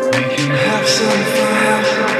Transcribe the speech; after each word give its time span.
We 0.00 0.10
can 0.10 0.50
have 0.50 0.86
some 0.86 1.24
fun. 1.34 2.17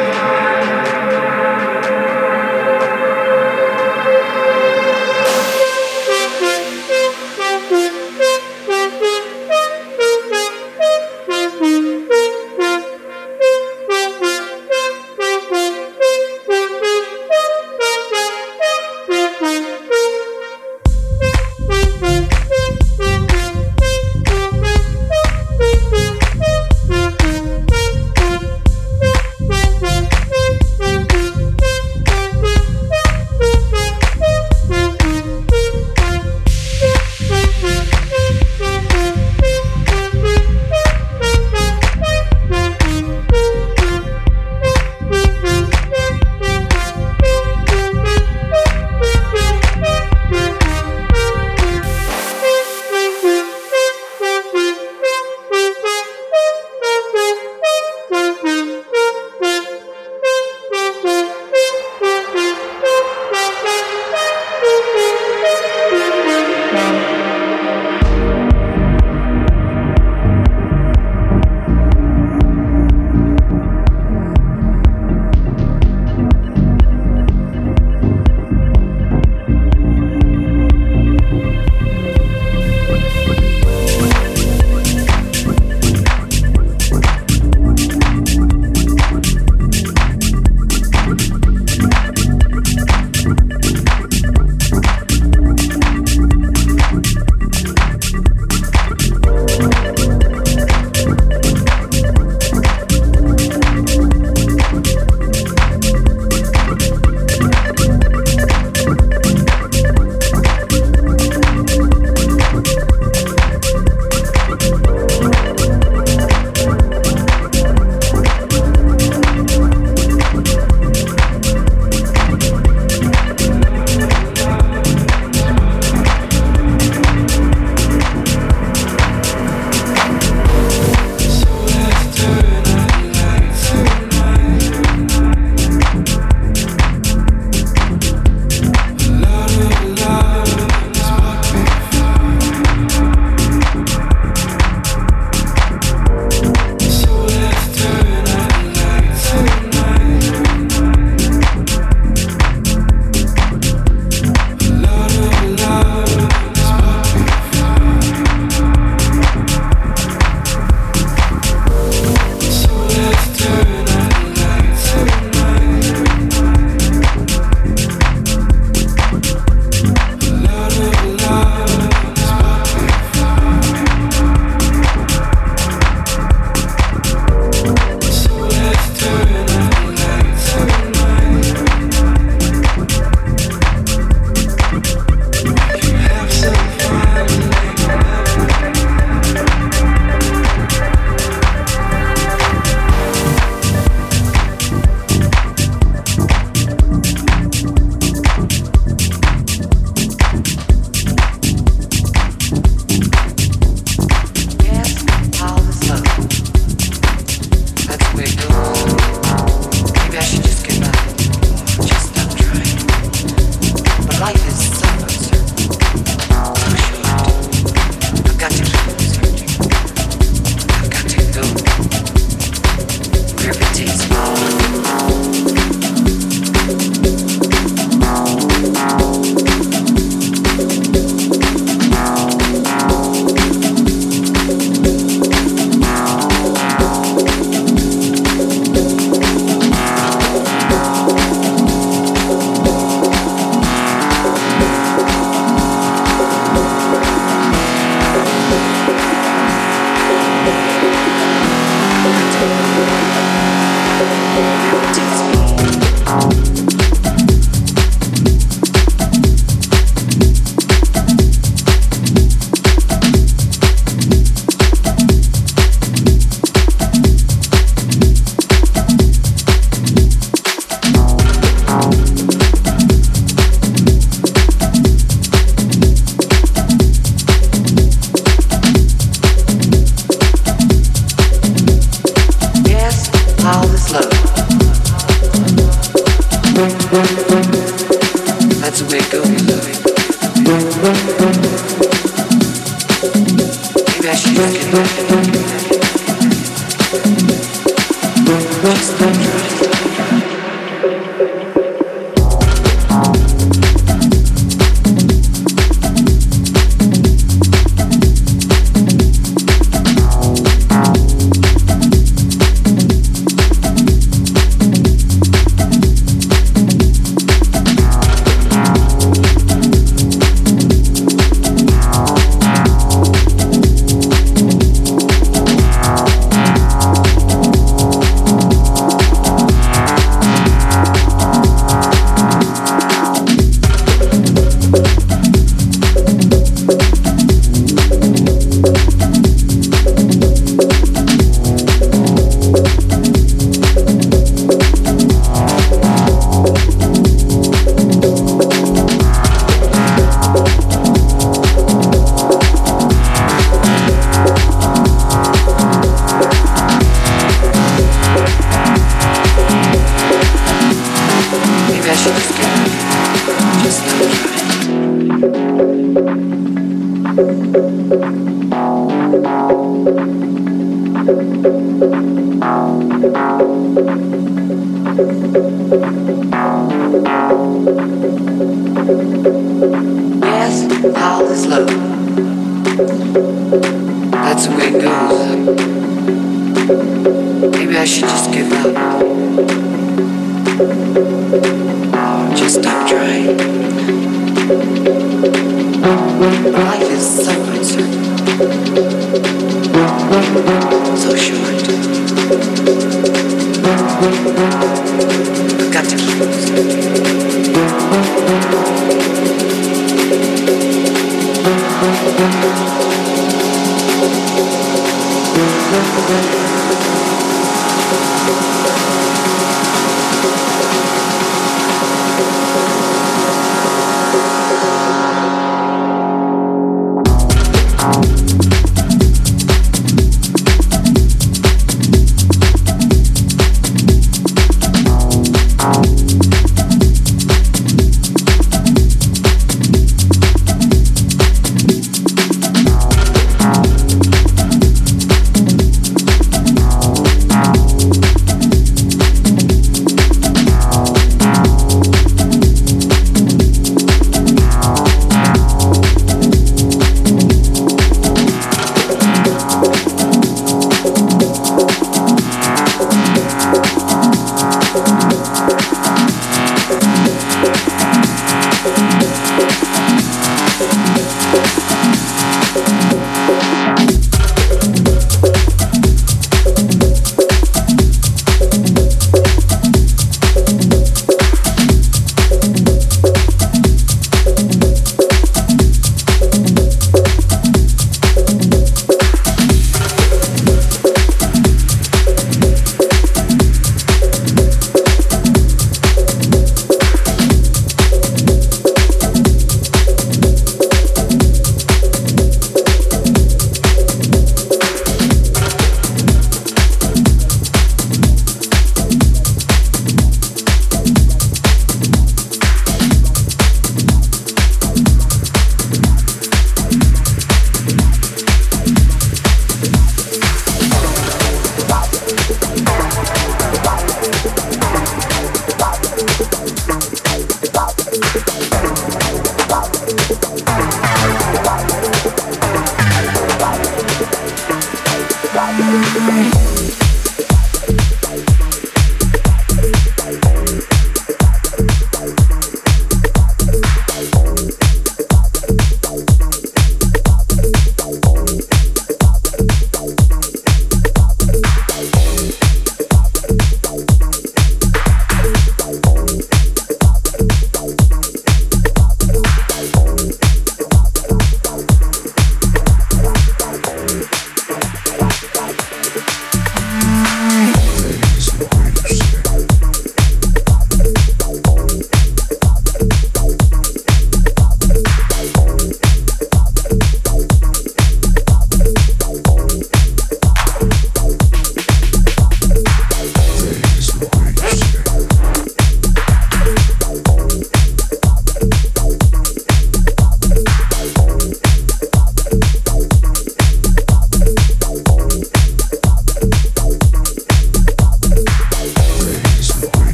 Música 404.00 404.88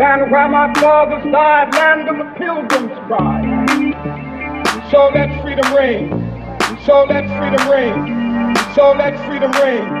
land 0.00 0.30
where 0.30 0.48
my 0.48 0.72
fathers 0.80 1.22
died, 1.30 1.74
land 1.74 2.08
of 2.08 2.16
the 2.16 2.24
pilgrims 2.38 2.90
pride. 3.06 3.44
And 3.44 4.90
so 4.90 5.10
let 5.12 5.42
freedom 5.42 5.74
reign. 5.74 6.10
And 6.10 6.78
so 6.86 7.04
let 7.04 7.28
freedom 7.36 7.68
reign. 7.68 7.92
And 8.56 8.74
so 8.74 8.92
let 8.92 9.14
freedom 9.26 9.52
reign. 9.60 10.00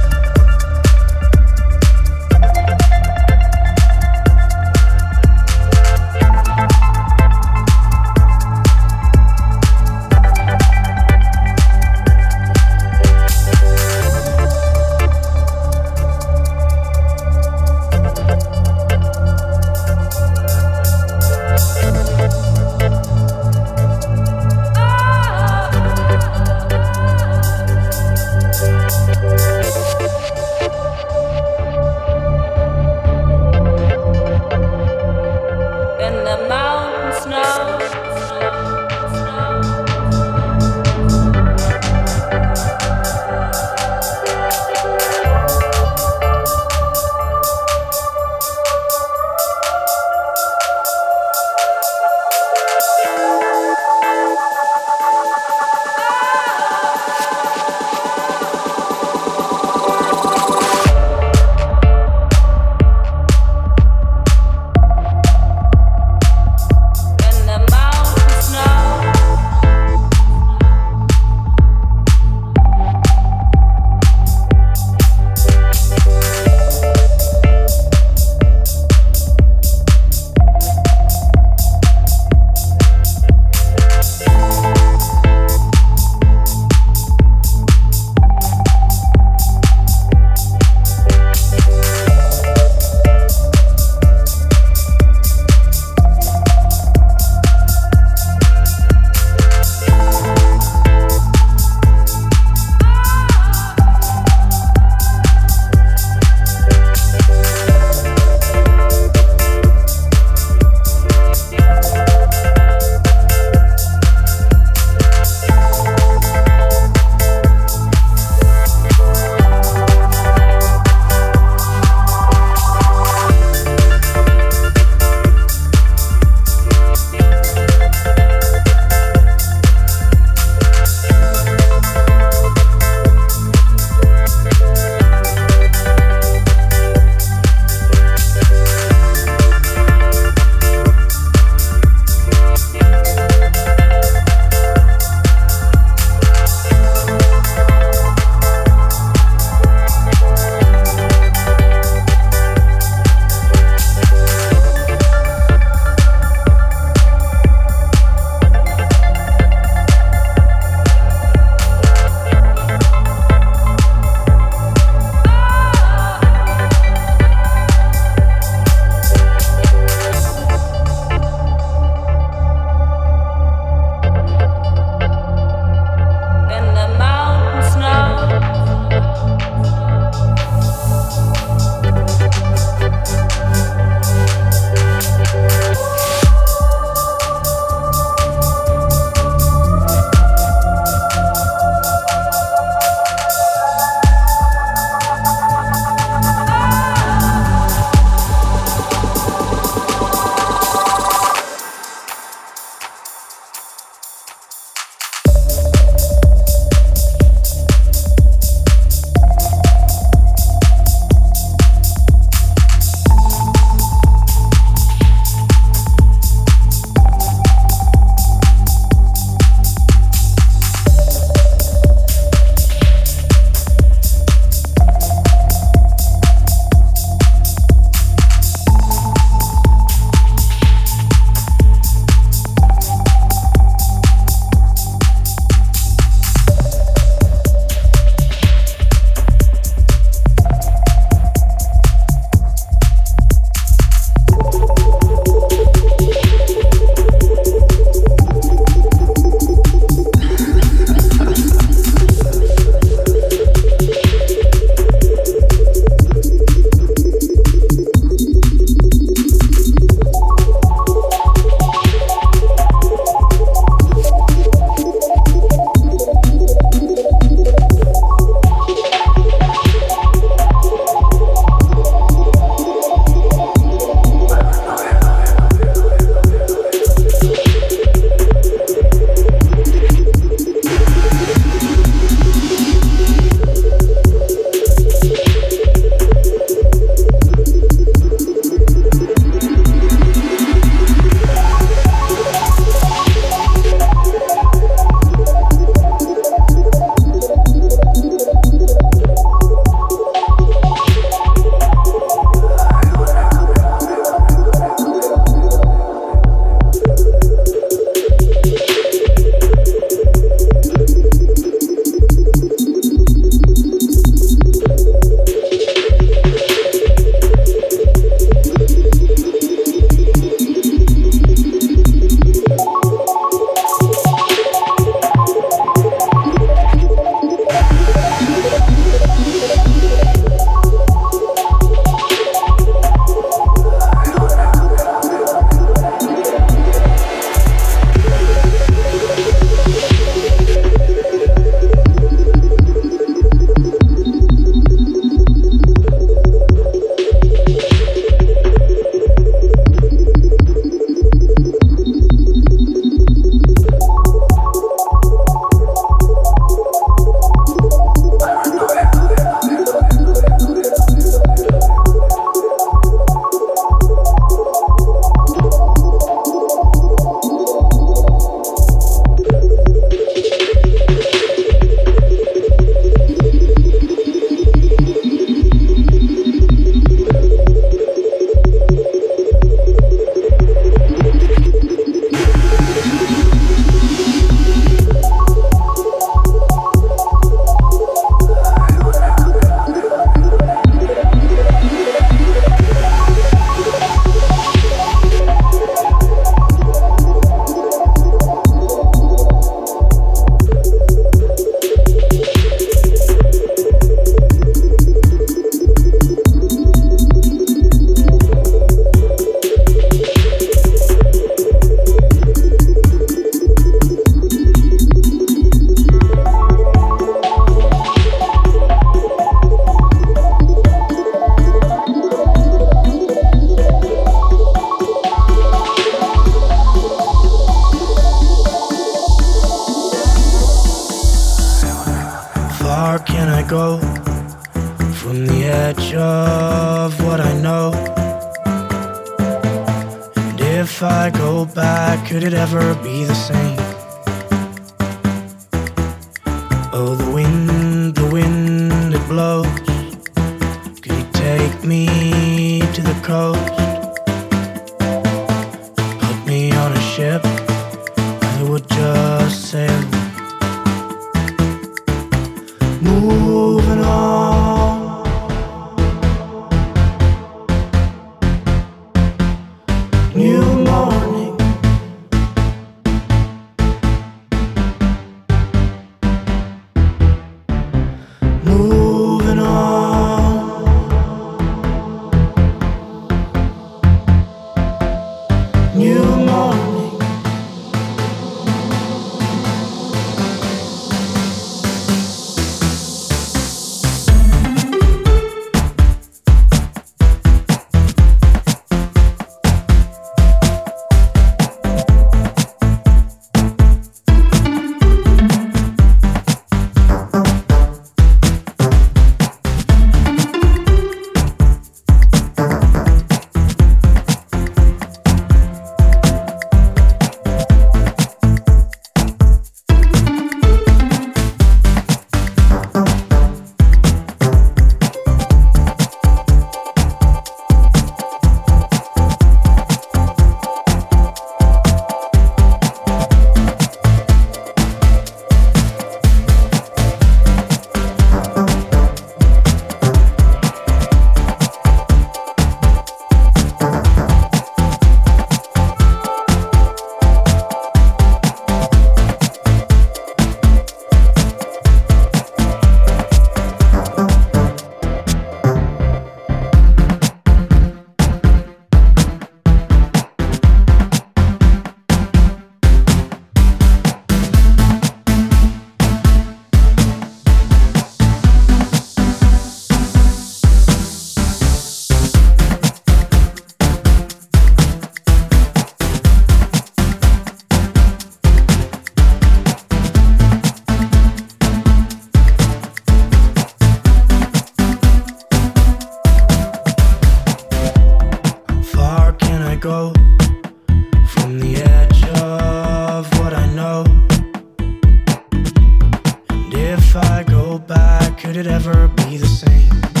And 596.29 596.53
if 596.53 596.95
I 596.95 597.23
go 597.23 597.57
back, 597.57 598.19
could 598.19 598.35
it 598.35 598.45
ever 598.45 598.89
be 598.89 599.15
the 599.15 599.27
same? 599.27 600.00